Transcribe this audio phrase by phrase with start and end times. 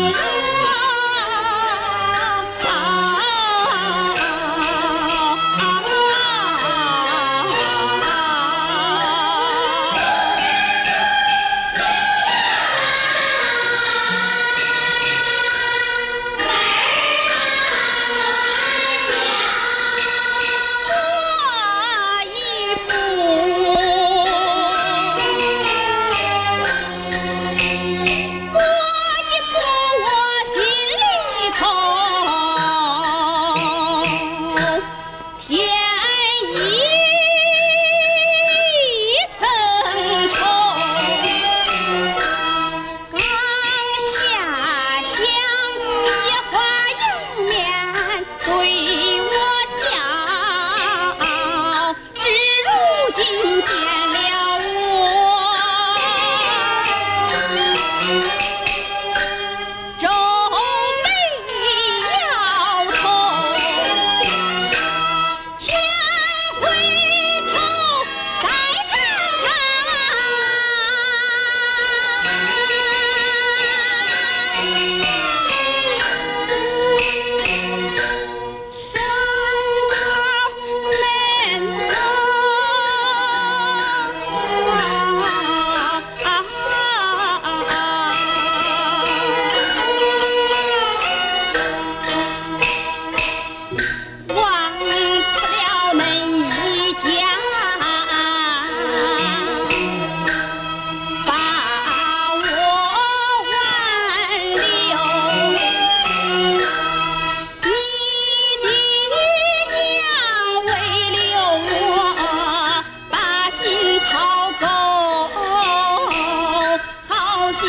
[0.00, 0.29] Yeah.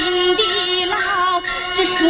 [0.01, 0.95] 心地牢，
[1.75, 2.03] 这树